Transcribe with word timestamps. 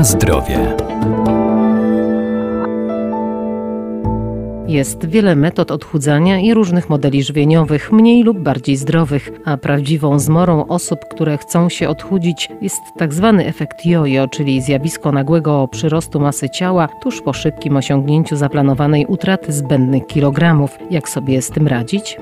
Na 0.00 0.04
zdrowie. 0.04 0.76
Jest 4.66 5.06
wiele 5.06 5.36
metod 5.36 5.70
odchudzania 5.70 6.38
i 6.38 6.54
różnych 6.54 6.90
modeli 6.90 7.22
żywieniowych, 7.22 7.92
mniej 7.92 8.22
lub 8.22 8.38
bardziej 8.38 8.76
zdrowych, 8.76 9.30
a 9.44 9.56
prawdziwą 9.56 10.18
zmorą 10.18 10.66
osób, 10.66 11.00
które 11.10 11.38
chcą 11.38 11.68
się 11.68 11.88
odchudzić, 11.88 12.48
jest 12.62 12.80
tak 12.98 13.14
zwany 13.14 13.46
efekt 13.46 13.86
jojo, 13.86 14.28
czyli 14.28 14.62
zjawisko 14.62 15.12
nagłego 15.12 15.68
przyrostu 15.68 16.20
masy 16.20 16.50
ciała 16.50 16.88
tuż 17.02 17.22
po 17.22 17.32
szybkim 17.32 17.76
osiągnięciu 17.76 18.36
zaplanowanej 18.36 19.06
utraty 19.06 19.52
zbędnych 19.52 20.06
kilogramów. 20.06 20.78
Jak 20.90 21.08
sobie 21.08 21.42
z 21.42 21.50
tym 21.50 21.68
radzić? 21.68 22.16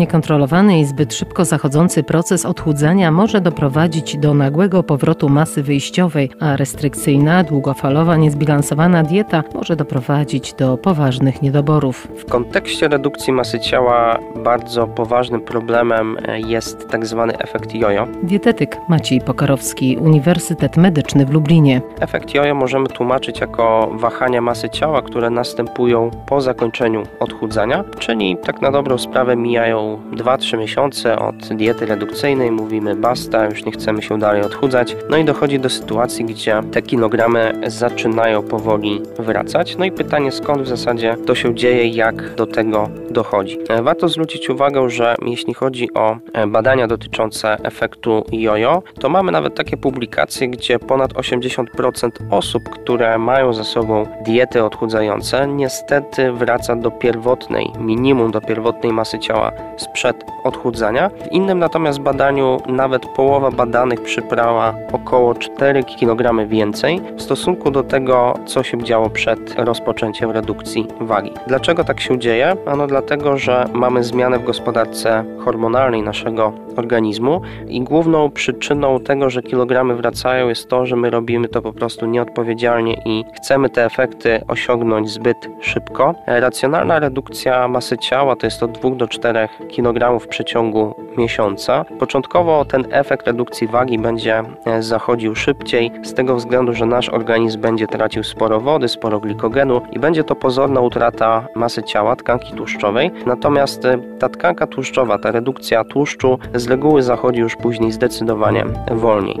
Niekontrolowany 0.00 0.80
i 0.80 0.84
zbyt 0.84 1.14
szybko 1.14 1.44
zachodzący 1.44 2.02
proces 2.02 2.46
odchudzania 2.46 3.10
może 3.10 3.40
doprowadzić 3.40 4.16
do 4.18 4.34
nagłego 4.34 4.82
powrotu 4.82 5.28
masy 5.28 5.62
wyjściowej, 5.62 6.30
a 6.40 6.56
restrykcyjna, 6.56 7.44
długofalowa, 7.44 8.16
niezbilansowana 8.16 9.02
dieta 9.02 9.42
może 9.54 9.76
doprowadzić 9.76 10.54
do 10.54 10.76
poważnych 10.76 11.42
niedoborów. 11.42 12.08
W 12.16 12.24
kontekście 12.24 12.88
redukcji 12.88 13.32
masy 13.32 13.60
ciała 13.60 14.18
bardzo 14.44 14.86
poważnym 14.86 15.40
problemem 15.40 16.16
jest 16.46 16.88
tak 16.88 17.06
zwany 17.06 17.38
efekt 17.38 17.74
jojo. 17.74 18.06
Dietetyk 18.22 18.76
Maciej 18.88 19.20
Pokarowski, 19.20 19.96
Uniwersytet 19.96 20.76
Medyczny 20.76 21.26
w 21.26 21.30
Lublinie. 21.30 21.80
Efekt 22.00 22.34
jojo 22.34 22.54
możemy 22.54 22.86
tłumaczyć 22.86 23.40
jako 23.40 23.90
wahania 23.94 24.40
masy 24.40 24.70
ciała, 24.70 25.02
które 25.02 25.30
następują 25.30 26.10
po 26.26 26.40
zakończeniu 26.40 27.02
odchudzania, 27.18 27.84
czyli 27.98 28.36
tak 28.42 28.62
na 28.62 28.70
dobrą 28.70 28.98
sprawę 28.98 29.36
mijają 29.36 29.89
2-3 30.12 30.58
miesiące 30.58 31.18
od 31.18 31.36
diety 31.36 31.86
redukcyjnej, 31.86 32.50
mówimy 32.50 32.96
basta, 32.96 33.44
już 33.44 33.64
nie 33.64 33.72
chcemy 33.72 34.02
się 34.02 34.18
dalej 34.18 34.42
odchudzać. 34.42 34.96
No 35.10 35.16
i 35.16 35.24
dochodzi 35.24 35.60
do 35.60 35.70
sytuacji, 35.70 36.24
gdzie 36.24 36.60
te 36.72 36.82
kilogramy 36.82 37.60
zaczynają 37.66 38.42
powoli 38.42 39.02
wracać. 39.18 39.76
No 39.76 39.84
i 39.84 39.92
pytanie, 39.92 40.32
skąd 40.32 40.62
w 40.62 40.68
zasadzie 40.68 41.16
to 41.26 41.34
się 41.34 41.54
dzieje, 41.54 41.88
jak 41.88 42.34
do 42.34 42.46
tego 42.46 42.88
dochodzi. 43.10 43.58
E, 43.68 43.82
warto 43.82 44.08
zwrócić 44.08 44.50
uwagę, 44.50 44.90
że 44.90 45.14
jeśli 45.26 45.54
chodzi 45.54 45.94
o 45.94 46.16
e, 46.32 46.46
badania 46.46 46.86
dotyczące 46.86 47.56
efektu 47.62 48.24
jojo, 48.32 48.82
to 49.00 49.08
mamy 49.08 49.32
nawet 49.32 49.54
takie 49.54 49.76
publikacje, 49.76 50.48
gdzie 50.48 50.78
ponad 50.78 51.12
80% 51.12 52.10
osób, 52.30 52.68
które 52.68 53.18
mają 53.18 53.52
za 53.52 53.64
sobą 53.64 54.06
diety 54.26 54.64
odchudzające, 54.64 55.48
niestety 55.48 56.32
wraca 56.32 56.76
do 56.76 56.90
pierwotnej, 56.90 57.70
minimum 57.78 58.30
do 58.30 58.40
pierwotnej 58.40 58.92
masy 58.92 59.18
ciała 59.18 59.52
sprzed 59.80 60.24
odchudzania. 60.44 61.08
W 61.08 61.32
innym 61.32 61.58
natomiast 61.58 62.00
badaniu 62.00 62.58
nawet 62.66 63.06
połowa 63.06 63.50
badanych 63.50 64.02
przybrała 64.02 64.74
około 64.92 65.34
4 65.34 65.84
kg 65.84 66.48
więcej 66.48 67.00
w 67.16 67.22
stosunku 67.22 67.70
do 67.70 67.82
tego, 67.82 68.34
co 68.46 68.62
się 68.62 68.82
działo 68.82 69.10
przed 69.10 69.54
rozpoczęciem 69.58 70.30
redukcji 70.30 70.86
wagi. 71.00 71.32
Dlaczego 71.46 71.84
tak 71.84 72.00
się 72.00 72.18
dzieje? 72.18 72.56
Ano 72.66 72.86
dlatego, 72.86 73.36
że 73.38 73.64
mamy 73.72 74.04
zmianę 74.04 74.38
w 74.38 74.44
gospodarce 74.44 75.24
hormonalnej 75.44 76.02
naszego 76.02 76.52
organizmu 76.78 77.40
i 77.68 77.80
główną 77.80 78.30
przyczyną 78.30 79.00
tego, 79.00 79.30
że 79.30 79.42
kilogramy 79.42 79.94
wracają 79.94 80.48
jest 80.48 80.68
to, 80.68 80.86
że 80.86 80.96
my 80.96 81.10
robimy 81.10 81.48
to 81.48 81.62
po 81.62 81.72
prostu 81.72 82.06
nieodpowiedzialnie 82.06 83.02
i 83.04 83.24
chcemy 83.36 83.70
te 83.70 83.84
efekty 83.84 84.40
osiągnąć 84.48 85.10
zbyt 85.10 85.36
szybko. 85.60 86.14
Racjonalna 86.26 86.98
redukcja 86.98 87.68
masy 87.68 87.98
ciała 87.98 88.36
to 88.36 88.46
jest 88.46 88.62
od 88.62 88.78
2 88.78 88.90
do 88.90 89.08
4 89.08 89.48
kg 89.76 90.20
w 90.20 90.28
przeciągu 90.28 90.94
miesiąca. 91.18 91.84
Początkowo 91.98 92.64
ten 92.64 92.86
efekt 92.90 93.26
redukcji 93.26 93.66
wagi 93.66 93.98
będzie 93.98 94.42
e, 94.66 94.82
zachodził 94.82 95.34
szybciej 95.34 95.90
z 96.02 96.14
tego 96.14 96.36
względu, 96.36 96.72
że 96.72 96.86
nasz 96.86 97.08
organizm 97.08 97.60
będzie 97.60 97.86
tracił 97.86 98.22
sporo 98.24 98.60
wody, 98.60 98.88
sporo 98.88 99.20
glikogenu 99.20 99.80
i 99.92 99.98
będzie 99.98 100.24
to 100.24 100.34
pozorna 100.34 100.80
utrata 100.80 101.46
masy 101.54 101.82
ciała, 101.82 102.16
tkanki 102.16 102.52
tłuszczowej. 102.52 103.10
Natomiast 103.26 103.84
e, 103.84 103.98
ta 104.18 104.28
tkanka 104.28 104.66
tłuszczowa, 104.66 105.18
ta 105.18 105.30
redukcja 105.30 105.84
tłuszczu 105.84 106.38
z 106.60 106.68
reguły 106.68 107.02
zachodzi 107.02 107.40
już 107.40 107.56
później 107.56 107.92
zdecydowanie 107.92 108.64
wolniej. 108.90 109.40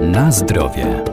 Na 0.00 0.32
zdrowie. 0.32 1.04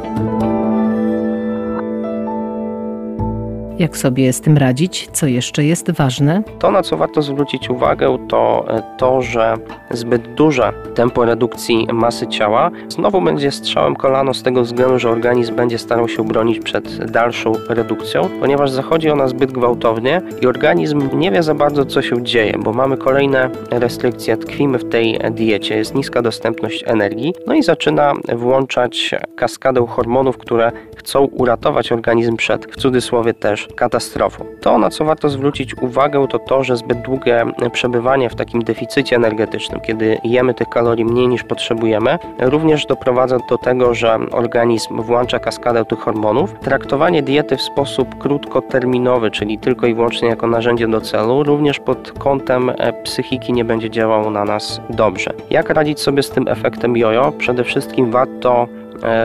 Jak 3.82 3.98
sobie 3.98 4.34
z 4.34 4.42
tym 4.42 4.58
radzić? 4.58 5.10
Co 5.14 5.28
jeszcze 5.28 5.64
jest 5.64 5.92
ważne? 5.92 6.44
To, 6.60 6.72
na 6.72 6.82
co 6.84 6.98
warto 6.98 7.22
zwrócić 7.22 7.70
uwagę, 7.70 8.18
to 8.30 8.66
e, 8.68 8.84
to, 8.98 9.22
że 9.22 9.58
zbyt 9.92 10.34
duże 10.34 10.74
tempo 10.96 11.26
redukcji 11.26 11.88
masy 11.94 12.28
ciała 12.28 12.72
znowu 12.90 13.22
będzie 13.22 13.52
strzałem 13.52 13.96
kolano 13.96 14.34
z 14.34 14.44
tego 14.44 14.64
względu, 14.64 15.00
że 15.00 15.10
organizm 15.10 15.56
będzie 15.56 15.78
starał 15.78 16.08
się 16.08 16.26
bronić 16.26 16.60
przed 16.60 17.12
dalszą 17.12 17.54
redukcją, 17.70 18.30
ponieważ 18.40 18.72
zachodzi 18.72 19.10
ona 19.10 19.28
zbyt 19.28 19.52
gwałtownie 19.52 20.22
i 20.42 20.48
organizm 20.48 21.20
nie 21.20 21.32
wie 21.32 21.44
za 21.44 21.56
bardzo, 21.56 21.86
co 21.86 22.02
się 22.02 22.24
dzieje, 22.24 22.54
bo 22.64 22.74
mamy 22.74 22.98
kolejne 22.98 23.50
restrykcje, 23.72 24.38
tkwimy 24.38 24.78
w 24.78 24.90
tej 24.90 25.20
diecie, 25.32 25.78
jest 25.78 25.96
niska 25.96 26.22
dostępność 26.22 26.84
energii, 26.88 27.34
no 27.48 27.54
i 27.54 27.64
zaczyna 27.64 28.14
włączać 28.36 29.16
kaskadę 29.36 29.86
hormonów, 29.88 30.38
które 30.38 30.72
chcą 30.98 31.20
uratować 31.26 31.92
organizm 31.92 32.36
przed, 32.36 32.66
w 32.66 32.76
cudzysłowie 32.76 33.34
też, 33.34 33.68
katastrofą. 33.72 34.46
To, 34.62 34.78
na 34.78 34.90
co 34.90 35.06
warto 35.06 35.30
zwrócić 35.30 35.78
uwagę, 35.78 36.28
to 36.28 36.40
to, 36.40 36.64
że 36.64 36.78
zbyt 36.78 37.02
długie 37.02 37.46
przebywanie 37.74 38.30
w 38.30 38.36
takim 38.36 38.64
deficycie 38.64 39.16
energetycznym, 39.16 39.82
kiedy 39.82 40.18
jemy 40.24 40.54
tych 40.54 40.70
kalorii 40.70 41.06
mniej 41.06 41.28
niż 41.28 41.44
potrzebujemy, 41.44 42.18
również 42.40 42.86
doprowadza 42.86 43.38
do 43.50 43.58
tego, 43.58 43.94
że 43.94 44.20
organizm 44.32 45.02
włącza 45.02 45.40
kaskadę 45.40 45.86
tych 45.86 46.00
hormonów. 46.00 46.54
Traktowanie 46.60 47.24
diety 47.24 47.58
w 47.58 47.62
sposób 47.62 48.18
krótkoterminowy, 48.18 49.32
czyli 49.32 49.60
tylko 49.60 49.88
i 49.88 49.94
wyłącznie 49.94 50.28
jako 50.28 50.48
narzędzie 50.48 50.88
do 50.88 51.02
celu, 51.02 51.44
również 51.44 51.80
pod 51.80 52.12
kątem 52.12 52.70
e, 52.70 52.94
psychiki 53.04 53.54
nie 53.54 53.66
będzie 53.66 53.90
działało 53.90 54.32
na 54.32 54.46
nas 54.46 54.82
dobrze. 54.90 55.34
Jak 55.50 55.70
radzić 55.70 56.00
sobie 56.00 56.24
z 56.24 56.30
tym 56.30 56.48
efektem 56.48 56.98
jojo? 56.98 57.32
Przede 57.38 57.64
wszystkim 57.64 58.12
warto 58.12 58.68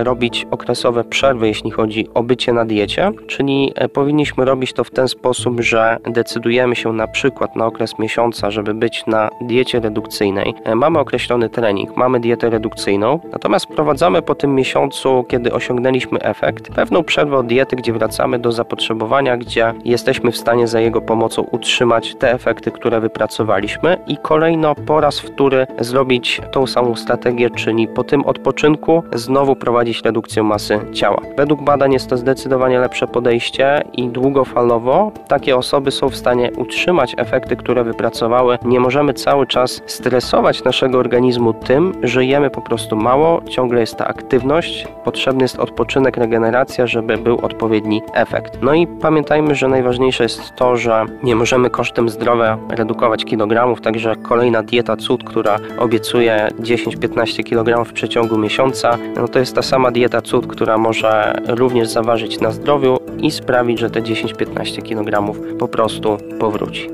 robić 0.03 0.47
okresowe 0.51 1.05
przerwy, 1.05 1.47
jeśli 1.47 1.71
chodzi 1.71 2.09
o 2.15 2.23
bycie 2.23 2.53
na 2.53 2.65
diecie, 2.65 3.13
czyli 3.27 3.73
e, 3.75 3.89
powinniśmy 3.89 4.45
robić 4.45 4.73
to 4.73 4.85
w 4.85 4.91
ten 4.91 5.09
sposób, 5.09 5.61
że 5.61 5.97
decydujemy 6.11 6.77
się 6.77 6.93
na 6.93 7.07
przykład 7.07 7.57
na 7.57 7.67
okres 7.67 7.99
miesiąca, 7.99 8.51
żeby 8.51 8.75
być 8.75 9.07
na 9.07 9.31
diecie 9.41 9.81
redukcyjnej. 9.81 10.55
E, 10.65 10.75
mamy 10.75 10.99
określony 10.99 11.49
trening, 11.49 11.97
mamy 11.97 12.21
dietę 12.21 12.51
redukcyjną, 12.51 13.21
natomiast 13.33 13.67
wprowadzamy 13.67 14.23
po 14.23 14.35
tym 14.35 14.55
miesiącu, 14.55 15.25
kiedy 15.29 15.53
osiągnęliśmy 15.53 16.19
efekt, 16.19 16.75
pewną 16.75 17.05
przerwę 17.05 17.37
od 17.37 17.47
diety, 17.47 17.77
gdzie 17.77 17.93
wracamy 17.93 18.39
do 18.39 18.53
zapotrzebowania, 18.53 19.37
gdzie 19.37 19.75
jesteśmy 19.85 20.33
w 20.33 20.37
stanie 20.37 20.67
za 20.67 20.81
jego 20.81 21.01
pomocą 21.01 21.43
utrzymać 21.43 22.15
te 22.15 22.33
efekty, 22.33 22.71
które 22.71 23.01
wypracowaliśmy 23.01 23.99
i 24.07 24.17
kolejno 24.17 24.75
po 24.75 25.01
raz 25.01 25.21
wtóry 25.21 25.67
zrobić 25.81 26.41
tą 26.53 26.67
samą 26.67 26.97
strategię, 26.97 27.51
czyli 27.51 27.89
po 27.89 28.05
tym 28.05 28.25
odpoczynku 28.25 29.03
znowu 29.13 29.57
prowadzić 29.67 30.03
redukcję 30.03 30.43
masy 30.43 30.81
ciała. 30.93 31.21
Według 31.37 31.63
badań 31.63 31.93
jest 31.93 32.11
to 32.11 32.17
zdecydowanie 32.17 32.79
lepsze 32.79 33.07
podejście 33.07 33.83
i 33.93 34.09
długofalowo 34.09 35.13
takie 35.29 35.57
osoby 35.57 35.91
są 35.91 36.09
w 36.09 36.17
stanie 36.17 36.51
utrzymać 36.57 37.15
efekty, 37.19 37.57
które 37.57 37.85
wypracowały. 37.85 38.59
Nie 38.65 38.81
możemy 38.81 39.15
cały 39.15 39.47
czas 39.47 39.83
stresować 39.87 40.65
naszego 40.65 40.99
organizmu 40.99 41.53
tym, 41.55 41.93
że 42.03 42.25
jemy 42.25 42.51
po 42.51 42.61
prostu 42.61 42.97
mało, 42.97 43.43
ciągle 43.49 43.81
jest 43.81 43.97
ta 43.97 44.07
aktywność, 44.09 44.89
potrzebny 45.05 45.45
jest 45.45 45.59
odpoczynek, 45.59 46.17
regeneracja, 46.17 46.87
żeby 46.87 47.19
był 47.19 47.39
odpowiedni 47.39 48.03
efekt. 48.15 48.59
No 48.63 48.75
i 48.75 48.87
pamiętajmy, 48.87 49.55
że 49.55 49.69
najważniejsze 49.69 50.23
jest 50.23 50.55
to, 50.55 50.77
że 50.77 51.05
nie 51.23 51.37
możemy 51.37 51.71
kosztem 51.71 52.09
zdrowia 52.09 52.59
redukować 52.71 53.25
kilogramów, 53.25 53.81
także 53.81 54.17
kolejna 54.17 54.63
dieta 54.63 54.97
cud, 54.97 55.25
która 55.25 55.57
obiecuje 55.79 56.49
10-15 56.61 57.45
kg 57.45 57.85
w 57.85 57.93
przeciągu 57.93 58.39
miesiąca, 58.39 58.99
no 59.17 59.29
to 59.29 59.39
jest 59.47 59.55
ta 59.55 59.63
sama 59.63 59.91
dieta 59.91 60.23
cud, 60.23 60.47
która 60.47 60.79
może 60.79 61.41
również 61.49 61.89
zaważyć 61.89 62.41
na 62.41 62.51
zdrowiu 62.51 62.99
i 63.23 63.31
sprawić, 63.31 63.79
że 63.79 63.91
te 63.91 64.03
10-15 64.03 64.83
kg 64.83 65.33
po 65.59 65.69
prostu 65.69 66.19
powróci. 66.39 66.91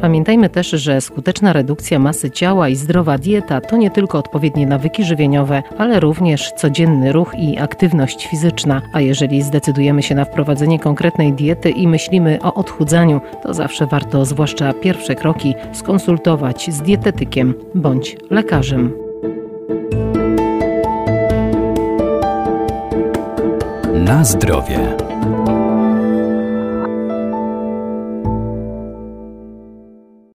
Pamiętajmy 0.00 0.48
też, 0.48 0.70
że 0.70 1.00
skuteczna 1.00 1.52
redukcja 1.52 1.98
masy 1.98 2.30
ciała 2.30 2.68
i 2.68 2.76
zdrowa 2.76 3.18
dieta 3.18 3.60
to 3.60 3.76
nie 3.76 3.90
tylko 3.90 4.18
odpowiednie 4.18 4.66
nawyki 4.66 5.04
żywieniowe, 5.04 5.62
ale 5.78 6.00
również 6.00 6.52
codzienny 6.52 7.12
ruch 7.12 7.32
i 7.38 7.58
aktywność 7.58 8.26
fizyczna. 8.26 8.82
A 8.92 9.00
jeżeli 9.00 9.42
zdecydujemy 9.42 10.02
się 10.02 10.14
na 10.14 10.24
wprowadzenie 10.24 10.78
konkretnej 10.78 11.32
diety 11.32 11.70
i 11.70 11.88
myślimy 11.88 12.38
o 12.42 12.54
odchudzaniu, 12.54 13.20
to 13.42 13.54
zawsze 13.54 13.86
warto, 13.86 14.24
zwłaszcza 14.24 14.72
pierwsze 14.72 15.14
kroki, 15.14 15.54
skonsultować 15.72 16.70
z 16.70 16.82
dietetykiem 16.82 17.54
bądź 17.74 18.16
lekarzem. 18.30 18.92
Na 23.94 24.24
zdrowie. 24.24 25.09